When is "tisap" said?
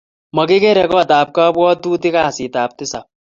2.77-3.05